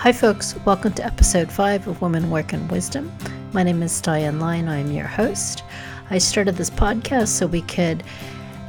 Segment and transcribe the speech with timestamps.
[0.00, 0.56] Hi, folks.
[0.64, 3.12] Welcome to episode five of Women Work and Wisdom.
[3.52, 4.66] My name is Diane Line.
[4.66, 5.62] I'm your host.
[6.08, 8.02] I started this podcast so we could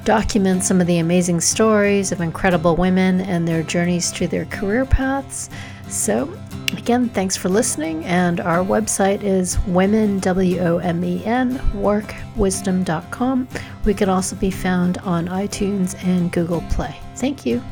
[0.03, 4.85] document some of the amazing stories of incredible women and their journeys through their career
[4.85, 5.49] paths.
[5.87, 6.37] So,
[6.73, 8.03] again, thanks for listening.
[8.03, 13.47] And our website is women, W O M E N, workwisdom.com.
[13.85, 16.99] We can also be found on iTunes and Google Play.
[17.15, 17.63] Thank you.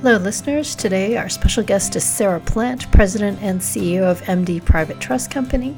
[0.00, 0.76] Hello, listeners.
[0.76, 5.74] Today, our special guest is Sara Plant, President and CEO of MD Private Trust Company.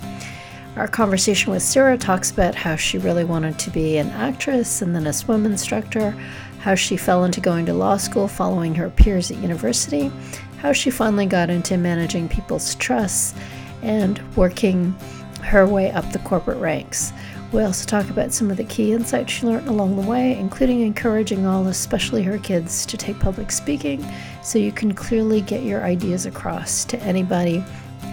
[0.76, 4.94] Our conversation with Sara talks about how she really wanted to be an actress and
[4.94, 6.10] then a swim instructor,
[6.58, 10.12] how she fell into going to law school following her peers at university,
[10.58, 13.34] how she finally got into managing people's trusts,
[13.80, 14.92] and working
[15.40, 17.14] her way up the corporate ranks.
[17.52, 20.82] We also talk about some of the key insights she learned along the way, including
[20.82, 24.06] encouraging all, especially her kids, to take public speaking
[24.40, 27.64] so you can clearly get your ideas across to anybody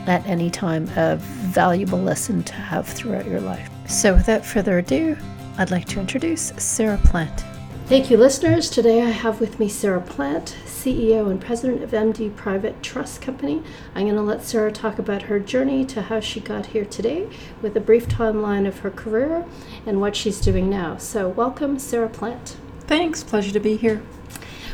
[0.08, 3.70] at any time, a valuable lesson to have throughout your life.
[3.88, 5.16] So, without further ado,
[5.60, 7.44] I'd like to introduce Sara Plant.
[7.88, 8.70] Thank you, listeners.
[8.70, 13.64] Today I have with me Sara Plant, CEO and President of MD Private Trust Company.
[13.96, 17.30] I'm going to let Sara talk about her journey to how she got here today
[17.62, 19.46] with a brief timeline of her career
[19.86, 20.98] and what she's doing now.
[20.98, 22.58] So, welcome, Sara Plant.
[22.88, 23.24] Thanks.
[23.24, 24.04] Pleasure to be here.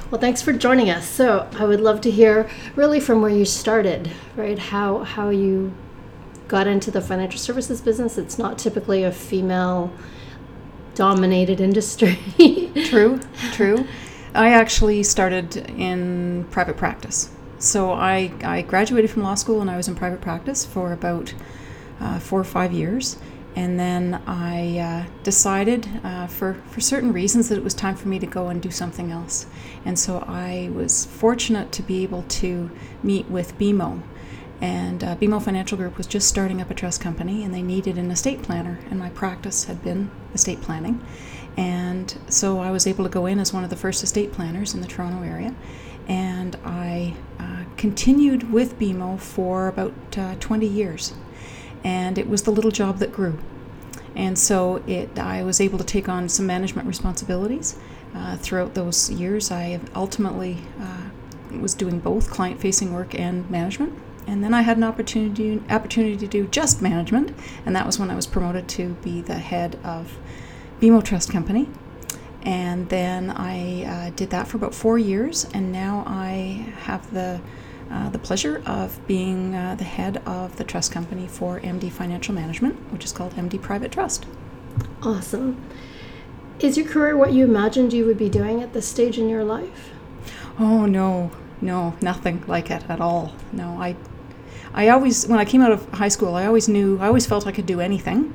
[0.10, 1.08] Well, thanks for joining us.
[1.08, 4.58] So, I would love to hear really from where you started, right?
[4.58, 5.72] How how you
[6.48, 8.18] got into the financial services business.
[8.18, 9.94] It's not typically a female
[10.96, 12.18] dominated industry.
[12.86, 13.20] true,
[13.54, 13.88] true.
[14.36, 17.30] I actually started in private practice.
[17.60, 21.34] So I, I graduated from law school and I was in private practice for about
[22.00, 23.18] uh, four or five years.
[23.56, 28.08] And then I uh, decided, uh, for, for certain reasons, that it was time for
[28.08, 29.46] me to go and do something else.
[29.86, 32.72] And so I was fortunate to be able to
[33.04, 34.02] meet with BMO,
[34.62, 37.98] and uh, BMO Financial Group was just starting up a trust company and they needed
[37.98, 41.04] an estate planner, and my practice had been estate planning.
[41.58, 44.74] And so I was able to go in as one of the first estate planners
[44.74, 45.54] in the Toronto area.
[46.08, 51.14] And I uh, continued with BMO for about uh, 20 years.
[51.84, 53.38] And it was the little job that grew.
[54.16, 57.78] And so it, I was able to take on some management responsibilities.
[58.16, 61.10] Uh, throughout those years, I ultimately uh,
[61.60, 63.94] was doing both client facing work and management
[64.28, 67.36] and then I had an opportunity opportunity to do just management,
[67.66, 70.18] and that was when I was promoted to be the head of
[70.80, 71.70] BMO Trust Company.
[72.44, 77.42] And then I uh, did that for about four years, and now I have the
[77.92, 82.34] uh, the pleasure of being uh, the head of the trust company for MD Financial
[82.34, 84.26] Management, which is called MD Private Trust.
[85.04, 85.62] Awesome.
[86.60, 89.44] Is your career what you imagined you would be doing at this stage in your
[89.44, 89.92] life?
[90.60, 91.32] Oh no,
[91.62, 93.34] no, nothing like it at all.
[93.52, 93.96] No, I
[94.74, 97.46] I always, when I came out of high school, I always knew, I always felt
[97.46, 98.34] I could do anything,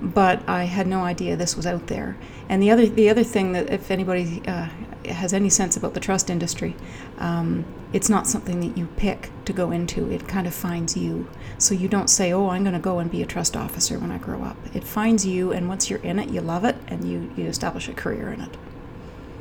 [0.00, 2.16] but I had no idea this was out there.
[2.48, 4.68] And the other, the other thing that, if anybody uh,
[5.06, 6.74] has any sense about the trust industry,
[7.18, 10.10] um, it's not something that you pick to go into.
[10.10, 11.28] It kind of finds you.
[11.58, 14.10] So you don't say, "Oh, I'm going to go and be a trust officer when
[14.10, 17.10] I grow up." It finds you, and once you're in it, you love it, and
[17.10, 18.56] you you establish a career in it.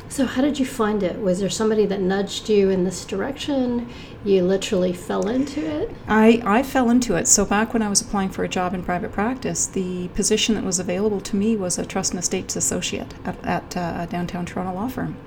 [0.10, 1.20] So, how did you find it?
[1.20, 3.90] Was there somebody that nudged you in this direction?
[4.24, 5.94] You literally fell into it?
[6.08, 7.28] I, I fell into it.
[7.28, 10.64] So, back when I was applying for a job in private practice, the position that
[10.64, 14.46] was available to me was a trust and estates associate at, at uh, a downtown
[14.46, 15.18] Toronto law firm.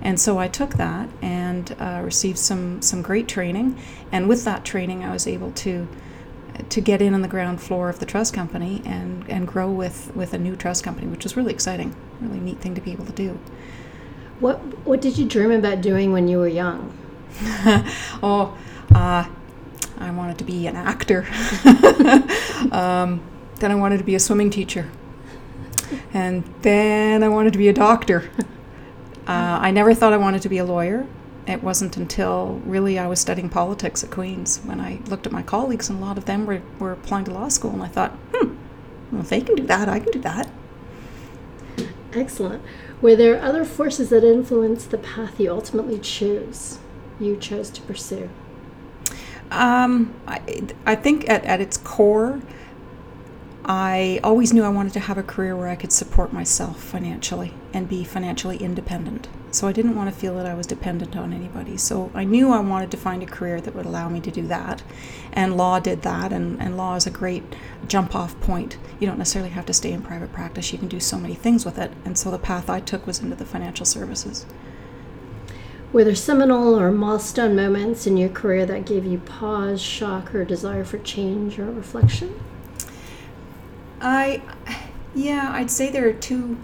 [0.00, 3.78] And so I took that and uh, received some, some great training.
[4.10, 5.86] And with that training, I was able to
[6.68, 10.14] to get in on the ground floor of the trust company and, and grow with,
[10.14, 13.06] with a new trust company, which was really exciting, really neat thing to be able
[13.06, 13.38] to do.
[14.40, 16.96] What What did you dream about doing when you were young?
[18.22, 18.56] oh,
[18.94, 19.24] uh,
[19.98, 21.26] I wanted to be an actor.
[22.72, 23.22] um,
[23.56, 24.90] then I wanted to be a swimming teacher,
[26.14, 28.30] and then I wanted to be a doctor.
[29.26, 31.06] Uh, I never thought I wanted to be a lawyer.
[31.46, 35.42] It wasn't until really I was studying politics at Queen's when I looked at my
[35.42, 38.12] colleagues, and a lot of them were, were applying to law school, and I thought,
[38.32, 38.56] hmm,
[39.12, 40.50] well, if they can do that, I can do that.
[42.12, 42.62] Excellent.
[43.00, 46.78] Were there other forces that influenced the path you ultimately chose,
[47.18, 48.28] you chose to pursue?
[49.50, 50.40] Um, I,
[50.86, 52.40] I think at, at its core,
[53.64, 57.54] I always knew I wanted to have a career where I could support myself financially
[57.72, 59.28] and be financially independent.
[59.52, 61.76] So I didn't want to feel that I was dependent on anybody.
[61.76, 64.46] So I knew I wanted to find a career that would allow me to do
[64.46, 64.82] that.
[65.32, 67.42] And law did that, and, and law is a great
[67.88, 68.78] jump off point.
[69.00, 71.64] You don't necessarily have to stay in private practice, you can do so many things
[71.64, 71.90] with it.
[72.04, 74.46] And so the path I took was into the financial services.
[75.92, 80.44] Were there seminal or milestone moments in your career that gave you pause, shock, or
[80.44, 82.40] desire for change or reflection?
[84.00, 84.40] I,
[85.14, 86.58] yeah, I'd say there are two.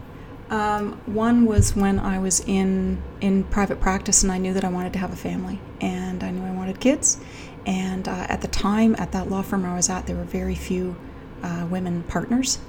[0.49, 4.69] Um, one was when I was in in private practice, and I knew that I
[4.69, 7.19] wanted to have a family, and I knew I wanted kids.
[7.67, 10.55] And uh, at the time, at that law firm I was at, there were very
[10.55, 10.95] few
[11.43, 12.61] uh, women partners,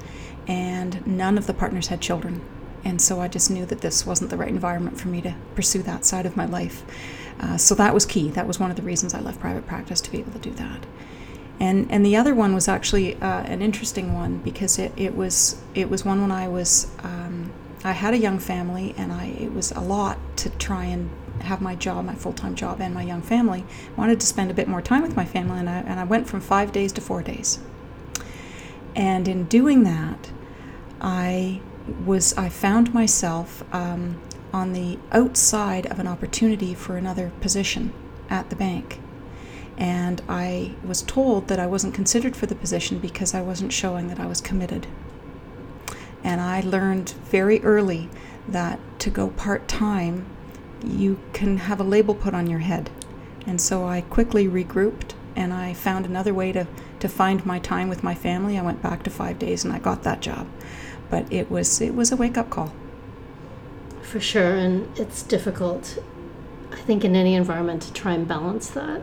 [0.48, 2.42] and none of the partners had children.
[2.84, 5.84] And so I just knew that this wasn't the right environment for me to pursue
[5.84, 6.84] that side of my life.
[7.40, 8.30] Uh, so that was key.
[8.30, 10.52] That was one of the reasons I left private practice to be able to do
[10.52, 10.86] that.
[11.60, 15.62] And and the other one was actually uh, an interesting one because it, it was
[15.74, 17.52] it was one when I was um,
[17.88, 21.10] I had a young family and I it was a lot to try and
[21.42, 23.64] have my job, my full time job, and my young family.
[23.96, 26.04] I wanted to spend a bit more time with my family, and I, and I
[26.04, 27.60] went from five days to four days.
[28.96, 30.32] And in doing that,
[31.00, 31.62] I
[32.06, 34.20] was I found myself um,
[34.52, 37.94] on the outside of an opportunity for another position
[38.30, 39.00] at the bank.
[39.78, 44.08] And I was told that I wasn't considered for the position because I wasn't showing
[44.08, 44.88] that I was committed.
[46.28, 48.10] And I learned very early
[48.48, 50.26] that to go part time,
[50.86, 52.92] you can have a label put on your head.
[53.48, 56.68] And so I quickly regrouped and I found another way to,
[57.00, 58.58] to find my time with my family.
[58.58, 60.48] I went back to five days and I got that job
[61.10, 62.74] but it was it was a wake up call.
[64.02, 65.98] For sure, and it's difficult.
[66.72, 69.02] I think in any environment to try and balance that.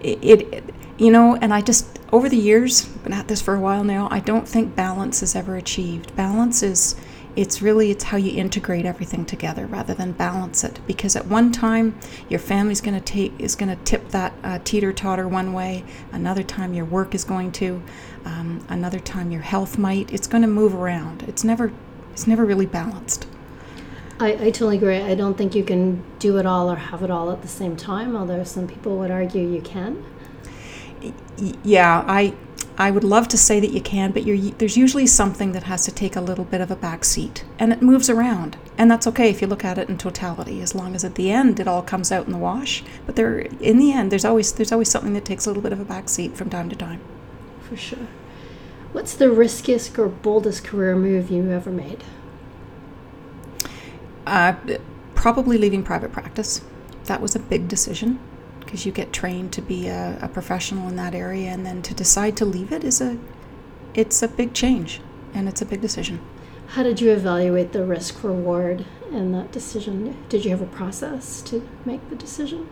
[0.00, 0.64] It, it,
[1.00, 4.06] you know, and I just over the years been at this for a while now.
[4.10, 6.14] I don't think balance is ever achieved.
[6.14, 6.94] Balance is
[7.36, 10.78] it's really it's how you integrate everything together rather than balance it.
[10.86, 11.98] Because at one time
[12.28, 15.84] your family's going to take is going to tip that uh, teeter totter one way
[16.12, 17.82] another time your work is going to
[18.26, 20.12] um, another time your health might.
[20.12, 21.22] It's going to move around.
[21.22, 21.72] It's never
[22.12, 23.26] it's never really balanced.
[24.18, 24.98] I, I totally agree.
[24.98, 27.74] I don't think you can do it all or have it all at the same
[27.74, 30.04] time although some people would argue you can
[31.62, 32.34] yeah i
[32.80, 34.24] I would love to say that you can, but
[34.58, 37.74] there's usually something that has to take a little bit of a back seat, and
[37.74, 40.94] it moves around, and that's okay if you look at it in totality, as long
[40.94, 42.82] as at the end it all comes out in the wash.
[43.04, 45.74] But there, in the end, there's always there's always something that takes a little bit
[45.74, 47.02] of a back seat from time to time.
[47.68, 48.08] For sure.
[48.92, 52.02] What's the riskiest or boldest career move you ever made?
[54.26, 54.54] Uh,
[55.14, 56.62] probably leaving private practice.
[57.04, 58.20] That was a big decision
[58.70, 61.92] because you get trained to be a, a, professional in that area and then to
[61.92, 63.18] decide to leave it is a
[63.94, 65.00] it's a big change
[65.34, 66.20] and it's a big decision.
[66.68, 70.16] How did you evaluate the risk reward in that decision?
[70.28, 72.68] Did you have a process to make the decision?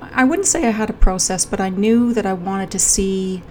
[0.00, 3.42] I wouldn't say i had a process but i knew that i wanted to see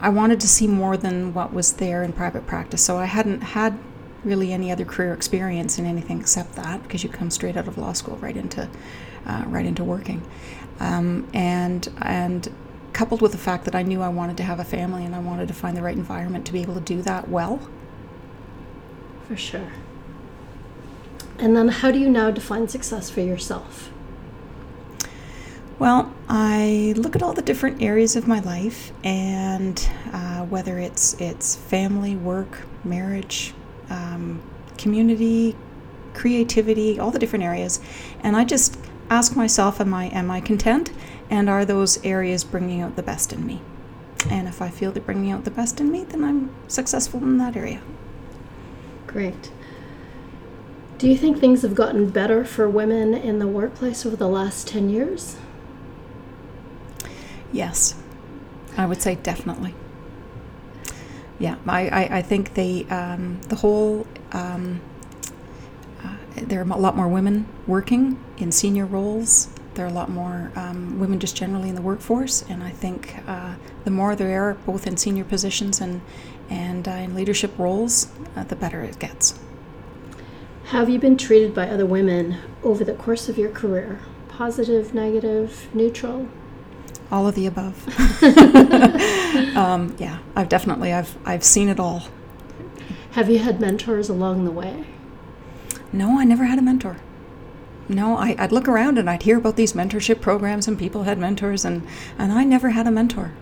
[0.00, 2.82] i wanted to see more than what was there in private practice.
[2.82, 3.78] So i hadn't had
[4.24, 7.76] really any other career experience in anything except that because you come straight out of
[7.76, 8.70] law school right into
[9.26, 10.22] uh, right into working
[10.80, 12.52] um, and and
[12.92, 15.18] coupled with the fact that I knew I wanted to have a family and I
[15.18, 17.60] wanted to find the right environment to be able to do that well.
[19.26, 19.72] For sure.
[21.38, 23.90] And then, how do you now define success for yourself?
[25.78, 31.14] Well, I look at all the different areas of my life, and uh, whether it's
[31.20, 33.52] it's family, work, marriage,
[33.90, 34.40] um,
[34.78, 35.56] community,
[36.14, 37.80] creativity, all the different areas,
[38.22, 38.78] and I just
[39.14, 40.90] ask myself am I am I content
[41.30, 43.62] and are those areas bringing out the best in me?
[44.30, 47.38] And if I feel they're bringing out the best in me, then I'm successful in
[47.38, 47.80] that area.
[49.06, 49.52] Great.
[50.98, 54.66] Do you think things have gotten better for women in the workplace over the last
[54.68, 55.36] 10 years?
[57.52, 57.94] Yes,
[58.76, 59.74] I would say definitely.
[61.38, 64.80] Yeah, I, I, I think the, um, the whole um,
[66.34, 69.48] there are a lot more women working in senior roles.
[69.74, 73.16] There are a lot more um, women just generally in the workforce, and I think
[73.26, 76.00] uh, the more there are, both in senior positions and
[76.50, 79.38] and uh, in leadership roles, uh, the better it gets.
[80.66, 84.00] Have you been treated by other women over the course of your career?
[84.28, 86.28] Positive, negative, neutral?
[87.10, 87.86] All of the above.
[89.56, 92.04] um, yeah, I've definitely I've I've seen it all.
[93.12, 94.84] Have you had mentors along the way?
[95.94, 96.96] No, I never had a mentor.
[97.88, 101.18] No, I, would look around and I'd hear about these mentorship programs and people had
[101.18, 101.86] mentors, and,
[102.18, 103.32] and I never had a mentor.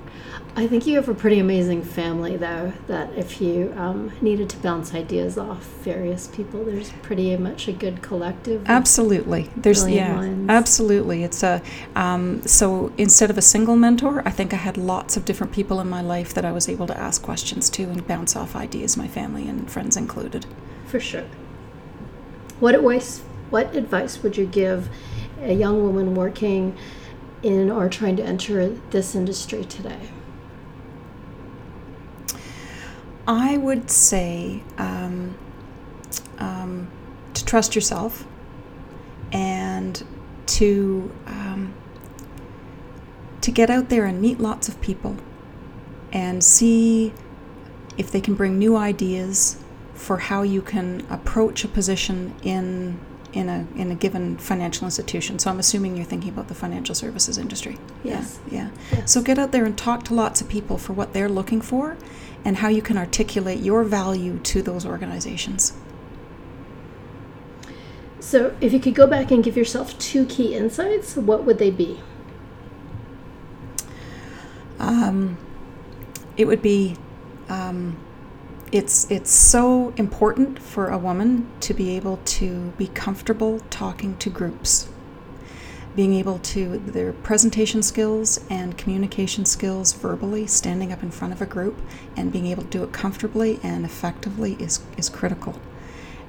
[0.55, 4.59] I think you have a pretty amazing family, though, that if you um, needed to
[4.59, 8.69] bounce ideas off various people, there's pretty much a good collective.
[8.69, 9.49] Absolutely.
[9.57, 11.25] There's, yeah, absolutely.
[11.25, 11.63] It's a,
[11.97, 15.81] um, so instead of a single mentor, I think I had lots of different people
[15.81, 18.95] in my life that I was able to ask questions to and bounce off ideas,
[18.95, 20.45] my family and friends included.
[20.87, 21.25] For sure.
[22.63, 23.19] What advice,
[23.51, 24.89] what advice would you give
[25.41, 26.77] a young woman working
[27.43, 30.11] in or trying to enter this industry today?
[33.27, 35.37] I would say um,
[36.39, 36.89] um,
[37.35, 38.29] to trust yourself
[39.33, 40.01] and
[40.47, 41.75] to um,
[43.41, 45.17] to get out there and meet lots of people
[46.13, 47.13] and see
[47.99, 49.62] if they can bring new ideas
[50.03, 52.99] for how you can approach a position in
[53.33, 55.39] in a in a given financial institution.
[55.39, 57.79] So I'm assuming you're thinking about the financial services industry.
[58.03, 58.41] Yes.
[58.51, 58.71] Yeah.
[58.91, 59.13] Yes.
[59.13, 61.97] So get out there and talk to lots of people for what they're looking for
[62.45, 65.73] and how you can articulate your value to those organizations.
[68.19, 71.71] So if you could go back and give yourself two key insights, what would they
[71.71, 72.01] be?
[74.81, 75.39] Um,
[76.37, 76.97] it would be
[77.49, 77.97] um,
[78.73, 84.31] it's it's so important for a woman to be able to be comfortable talking to
[84.31, 84.89] groups.
[85.95, 91.43] Being able to their presentation skills and communication skills verbally standing up in front of
[91.43, 91.79] a group
[92.17, 95.61] and being able to do it comfortably and effectively is is critical.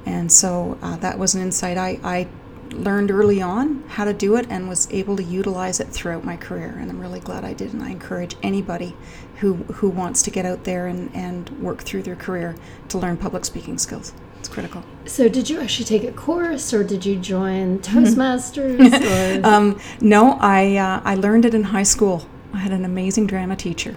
[0.05, 2.27] And so uh, that was an insight I, I
[2.71, 6.35] learned early on how to do it and was able to utilize it throughout my
[6.37, 8.95] career and I'm really glad I did and I encourage anybody
[9.37, 12.55] who who wants to get out there and, and work through their career
[12.89, 14.13] to learn public speaking skills.
[14.39, 14.83] It's critical.
[15.05, 19.43] So did you actually take a course or did you join Toastmasters?
[19.45, 22.27] um, no, I uh, I learned it in high school.
[22.53, 23.95] I had an amazing drama teacher,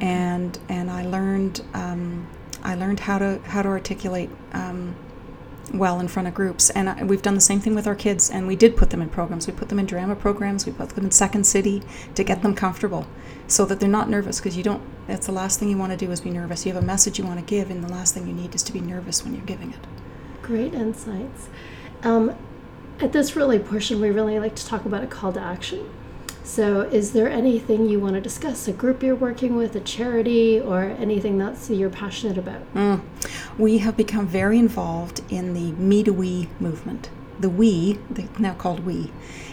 [0.00, 2.26] and and I learned um,
[2.62, 4.94] I learned how to how to articulate um,
[5.72, 6.70] well in front of groups.
[6.70, 9.02] And I, we've done the same thing with our kids, and we did put them
[9.02, 9.46] in programs.
[9.46, 10.66] We put them in drama programs.
[10.66, 11.82] We put them in Second City
[12.14, 13.06] to get them comfortable,
[13.46, 14.38] so that they're not nervous.
[14.38, 14.82] Because you don't.
[15.06, 16.64] That's the last thing you want to do is be nervous.
[16.64, 18.62] You have a message you want to give, and the last thing you need is
[18.64, 19.80] to be nervous when you're giving it.
[20.42, 21.48] Great insights.
[22.02, 22.36] Um,
[23.00, 25.88] at this really portion, we really like to talk about a call to action.
[26.44, 28.66] So, is there anything you want to discuss?
[28.66, 32.74] A group you're working with, a charity, or anything that's you're passionate about?
[32.74, 33.02] Mm.
[33.58, 37.10] We have become very involved in the Me to We movement.
[37.38, 37.98] The We,
[38.40, 39.12] now called We,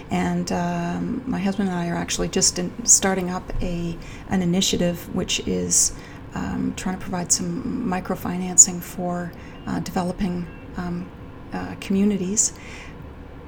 [0.10, 3.98] and um, my husband and I are actually just in, starting up a
[4.30, 5.94] an initiative which is
[6.34, 9.32] um, trying to provide some microfinancing for
[9.68, 11.10] uh, developing um,
[11.54, 12.54] uh, communities,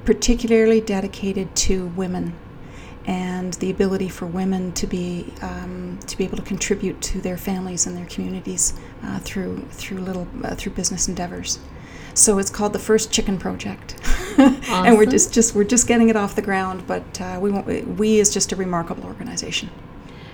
[0.06, 2.34] particularly dedicated to women
[3.06, 7.38] and the ability for women to be um, to be able to contribute to their
[7.38, 11.60] families and their communities uh, through through little uh, through business endeavors.
[12.14, 13.96] So it's called the First Chicken Project,
[14.38, 14.64] awesome.
[14.70, 16.86] and we're just just we're just getting it off the ground.
[16.86, 17.68] But uh, we won't,
[17.98, 19.70] we is just a remarkable organization.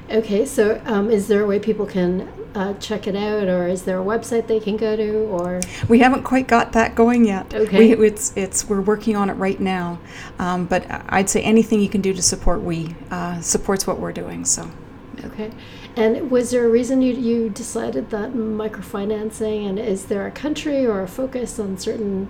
[0.10, 3.84] Okay, so um, is there a way people can uh, check it out, or is
[3.84, 7.54] there a website they can go to, or we haven't quite got that going yet.
[7.54, 10.00] Okay, we, it's it's we're working on it right now,
[10.40, 14.14] um, but I'd say anything you can do to support we uh, supports what we're
[14.14, 14.46] doing.
[14.46, 14.70] So,
[15.26, 15.52] okay.
[15.96, 20.86] And was there a reason you you decided that microfinancing, and is there a country
[20.86, 22.30] or a focus on certain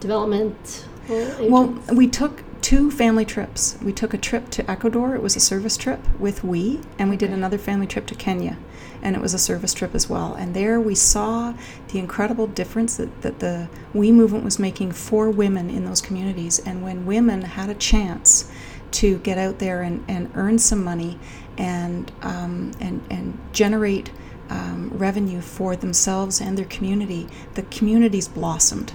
[0.00, 0.86] development?
[1.08, 3.78] Well, we took two family trips.
[3.82, 7.16] We took a trip to Ecuador, it was a service trip with we, and we
[7.16, 8.58] did another family trip to Kenya,
[9.00, 10.34] and it was a service trip as well.
[10.34, 11.54] And there we saw
[11.90, 16.58] the incredible difference that, that the we movement was making for women in those communities.
[16.58, 18.52] And when women had a chance
[18.90, 21.18] to get out there and, and earn some money
[21.56, 24.10] and, um, and, and generate
[24.50, 28.92] um, revenue for themselves and their community, the communities blossomed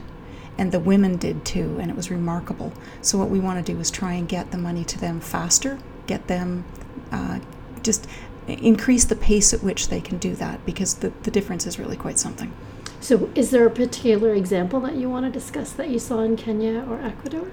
[0.58, 2.74] and the women did too, and it was remarkable.
[3.02, 5.80] So, what we want to do is try and get the money to them faster,
[6.08, 6.66] get them
[7.12, 7.40] uh,
[7.82, 8.08] just
[8.48, 11.96] increase the pace at which they can do that because the, the difference is really
[11.96, 12.52] quite something.
[13.00, 16.38] So, is there a particular example that you want to discuss that you saw in
[16.38, 17.52] Kenya or Ecuador?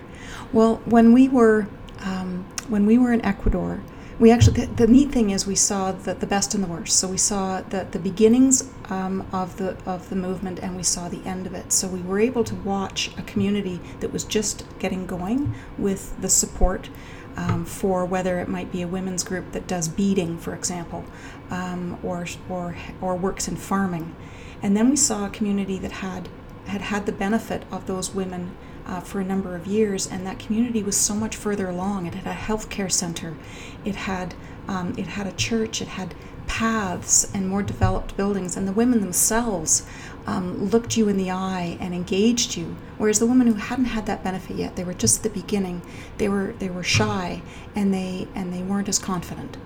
[0.52, 1.66] Well, when we were
[2.00, 3.80] um, when we were in Ecuador,
[4.20, 6.98] we actually the, the, neat thing is we saw the, the best and the worst
[6.98, 11.08] so we saw the, the beginnings um, of the of the movement and we saw
[11.08, 11.72] the end of it.
[11.72, 16.28] So we were able to watch a community that was just getting going with the
[16.28, 16.90] support
[17.36, 21.04] um, for whether it might be a women's group that does beading for example
[21.50, 24.14] um, or, or or works in farming.
[24.62, 26.28] And then we saw a community that had
[26.66, 28.56] had had the benefit of those women
[28.86, 32.06] uh, for a number of years, and that community was so much further along.
[32.06, 33.36] It had a healthcare center,
[33.84, 34.34] it had
[34.68, 36.14] um, it had a church, it had
[36.50, 39.86] paths and more developed buildings, and the women themselves
[40.26, 42.76] um, looked you in the eye and engaged you.
[42.98, 45.80] Whereas the women who hadn't had that benefit yet, they were just at the beginning.
[46.18, 47.42] They were they were shy
[47.76, 49.58] and they and they weren't as confident.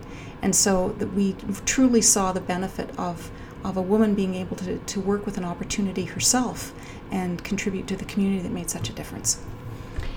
[0.42, 3.30] And so that we truly saw the benefit of
[3.64, 6.74] of a woman being able to, to work with an opportunity herself
[7.10, 9.42] and contribute to the community that made such a difference.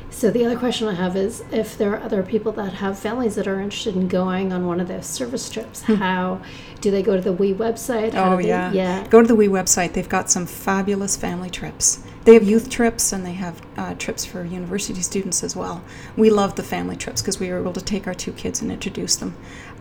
[0.10, 3.36] So the other question I have is if there are other people that have families
[3.36, 6.42] that are interested in going on one of those service trips, how
[6.82, 8.14] do they go to the WE website?
[8.14, 9.08] How oh they, yeah, yeah.
[9.08, 9.94] Go to the WE website.
[9.94, 12.04] They've got some fabulous family trips.
[12.24, 15.84] They have youth trips and they have uh, trips for university students as well.
[16.16, 18.72] We love the family trips because we were able to take our two kids and
[18.72, 19.36] introduce them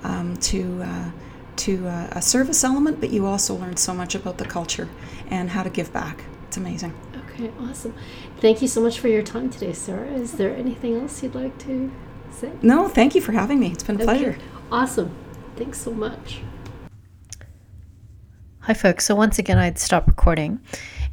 [0.04, 0.82] um, to.
[0.82, 1.10] Uh,
[1.56, 4.90] to uh, a service element, but you also learn so much about the culture
[5.30, 6.22] and how to give back.
[6.46, 6.92] It's amazing.
[7.38, 7.94] Okay, awesome.
[8.40, 10.06] Thank you so much for your time today, Sara.
[10.10, 11.92] Is there anything else you'd like to
[12.30, 12.50] say?
[12.62, 13.72] No, thank you for having me.
[13.72, 14.38] It's been a Okay, pleasure.
[14.72, 15.14] Awesome.
[15.56, 16.40] Thanks so much.
[18.60, 19.04] Hi, folks.
[19.04, 20.60] So, once again, I'd stop recording.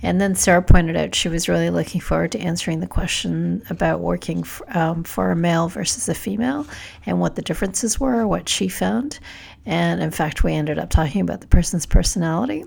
[0.02, 4.00] And then Sara pointed out she was really looking forward to answering the question about
[4.02, 6.66] working f- um, for a male versus a female
[7.06, 9.20] and what the differences were, what she found.
[9.66, 12.66] And in fact, we ended up talking about the person's personality.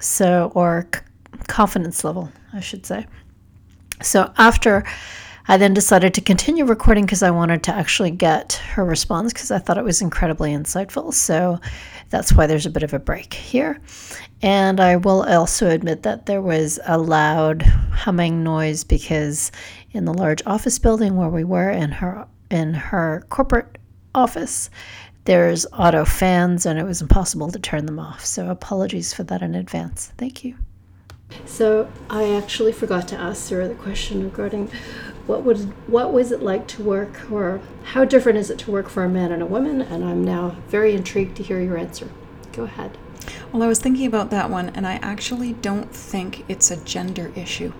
[0.00, 1.00] So, or c-
[1.46, 3.06] confidence level, I should say.
[4.02, 4.84] So after
[5.46, 9.50] I then decided to continue recording because I wanted to actually get her response because
[9.50, 11.12] I thought it was incredibly insightful.
[11.12, 11.60] So
[12.08, 13.78] that's why there's a bit of a break here.
[14.40, 19.52] And I will also admit that there was a loud humming noise because
[19.92, 23.78] in the large office building where we were in her in her corporate
[24.14, 24.70] office,
[25.24, 28.24] there's auto fans and it was impossible to turn them off.
[28.24, 30.10] So apologies for that in advance.
[30.16, 30.56] Thank you.
[31.44, 34.70] So I actually forgot to ask Sara the question regarding
[35.26, 38.88] what would what was it like to work or how different is it to work
[38.88, 39.80] for a man and a woman?
[39.80, 42.10] And I'm now very intrigued to hear your answer.
[42.52, 42.98] Go ahead.
[43.52, 47.32] Well, I was thinking about that one, and I actually don't think it's a gender
[47.34, 47.72] issue.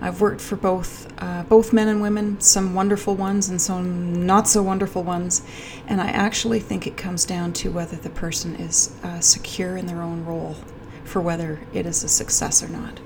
[0.00, 4.48] I've worked for both uh, both men and women, some wonderful ones and some not
[4.48, 5.42] so wonderful ones,
[5.86, 9.86] and I actually think it comes down to whether the person is uh, secure in
[9.86, 10.56] their own role,
[11.12, 12.98] for whether it is a success or not.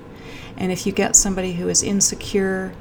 [0.55, 2.73] And if you get somebody who is insecure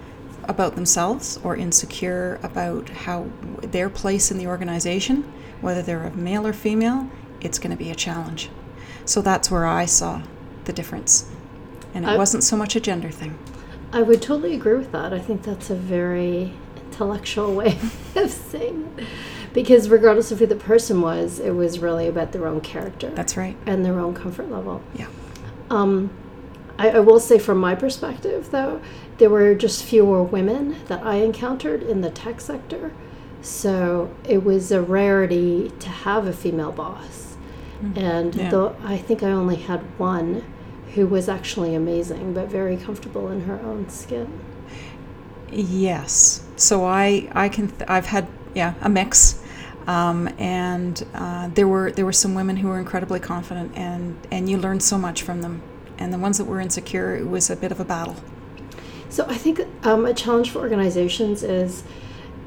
[0.44, 3.26] about themselves or insecure about how
[3.60, 5.24] their place in the organization,
[5.60, 8.48] whether they're a male or female, it's going to be a challenge.
[9.04, 10.22] So that's where I saw
[10.64, 11.28] the difference.
[11.92, 13.36] And it I- wasn't so much a gender thing.
[13.92, 15.12] I would totally agree with that.
[15.12, 17.78] I think that's a very intellectual way
[18.14, 19.06] of saying it.
[19.56, 23.38] Because regardless of who the person was, it was really about their own character That's
[23.38, 23.56] right.
[23.64, 24.82] and their own comfort level.
[24.94, 25.06] Yeah.
[25.70, 26.10] Um,
[26.78, 28.82] I, I will say, from my perspective, though,
[29.16, 32.92] there were just fewer women that I encountered in the tech sector.
[33.40, 37.36] So it was a rarity to have a female boss.
[37.94, 38.50] And Yeah.
[38.50, 40.44] though I think I only had one
[40.94, 44.28] who was actually amazing, but very comfortable in her own skin.
[45.50, 46.42] Yes.
[46.56, 49.40] So I I can th- I've had yeah a mix,
[49.86, 54.48] um, and uh, there were there were some women who were incredibly confident and and
[54.48, 55.62] you learned so much from them,
[55.98, 58.16] and the ones that were insecure it was a bit of a battle.
[59.08, 61.84] So I think um, a challenge for organizations is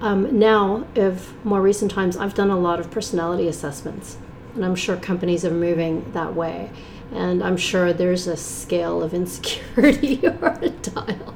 [0.02, 4.17] um, now, of more recent times, I've done a lot of personality assessments,
[4.56, 6.71] and I'm sure companies are moving that way.
[7.12, 11.34] And I'm sure there's a scale of insecurity or a dial,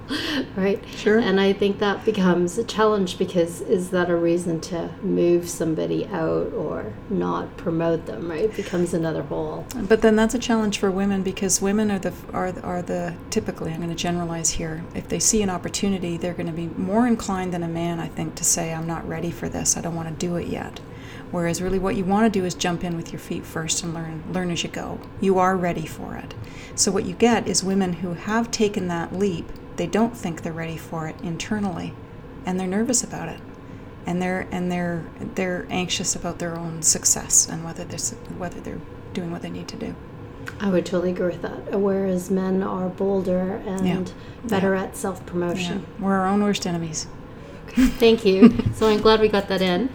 [0.56, 0.84] right?
[0.96, 1.20] Sure.
[1.20, 6.06] And I think that becomes a challenge because is that a reason to move somebody
[6.08, 8.42] out or not promote them, right?
[8.42, 9.66] It becomes another hole.
[9.76, 13.72] But then that's a challenge for women because women are the are are the typically
[13.72, 14.84] I'm going to generalize here.
[14.94, 18.08] If they see an opportunity, they're going to be more inclined than a man, I
[18.08, 19.78] think, to say I'm not ready for this.
[19.78, 20.80] I don't want to do it yet.
[21.34, 23.92] Whereas really what you want to do is jump in with your feet first and
[23.92, 25.00] learn learn as you go.
[25.20, 26.36] You are ready for it.
[26.76, 30.54] So what you get is women who have taken that leap, they don't think they're
[30.54, 31.96] ready for it internally
[32.46, 33.42] and they're nervous about it.
[34.06, 38.82] And they're and they're they're anxious about their own success and whether they're whether they're
[39.14, 39.96] doing what they need to do.
[40.60, 41.80] I would totally agree with that.
[41.80, 44.14] Whereas men are bolder and
[44.46, 45.88] better at self Yeah, promotion.
[46.00, 47.08] we're our own worst enemies.
[47.70, 48.56] Thank you.
[48.76, 49.90] so I'm glad we got that in.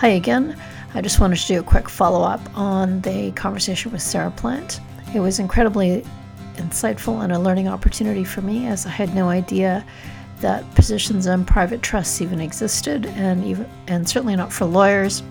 [0.00, 0.54] Hi again.
[0.92, 4.78] I just wanted to do a quick follow up on the conversation with Sara Plant.
[5.14, 6.04] It was incredibly
[6.56, 9.86] insightful and a learning opportunity for me as I had no idea
[10.42, 15.22] that positions in private trusts even existed and even and certainly not for lawyers.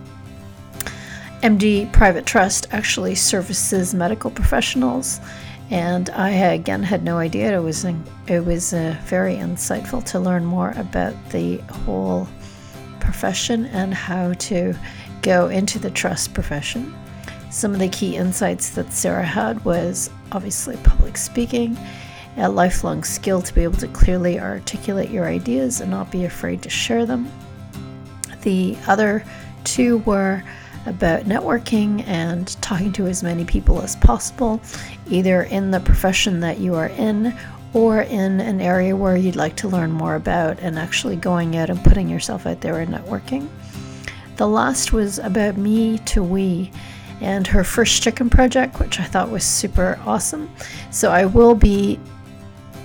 [1.44, 5.20] MD Private Trust actually services medical professionals,
[5.70, 7.56] and I again had no idea.
[7.56, 12.28] It was it was uh, very insightful to learn more about the whole
[13.06, 14.74] profession and how to
[15.22, 16.94] go into the trust profession.
[17.52, 21.78] Some of the key insights that Sara had was obviously public speaking,
[22.36, 26.62] a lifelong skill to be able to clearly articulate your ideas and not be afraid
[26.64, 27.32] to share them.
[28.42, 29.24] The other
[29.64, 30.44] two were
[30.86, 34.62] about networking and talking to as many people as possible,
[35.10, 37.36] either in the profession that you are in
[37.76, 41.70] or in an area where you'd like to learn more about and actually going out
[41.70, 43.50] and putting yourself out there and networking.
[44.38, 46.72] The last was about me to we
[47.20, 50.50] and her first chicken project, which I thought was super awesome.
[50.90, 52.00] So I will be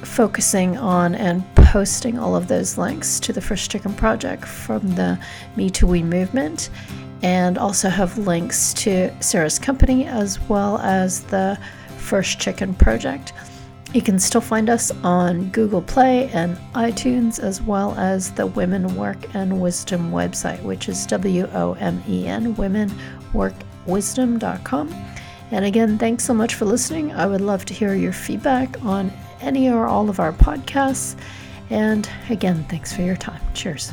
[0.02, 5.20] focusing on and posting all of those links to the First Chicken Project from the
[5.54, 6.68] Me to We movement,
[7.22, 11.56] and also have links to Sara's company as well as the
[11.96, 13.32] First Chicken Project.
[13.92, 18.94] You can still find us on Google Play and iTunes, as well as the Women
[18.94, 24.94] Work and Wisdom website, which is W O M E N, womenworkwisdom.com.
[25.50, 27.12] And again, thanks so much for listening.
[27.12, 31.16] I would love to hear your feedback on any or all of our podcasts.
[31.70, 33.42] And again, thanks for your time.
[33.54, 33.92] Cheers.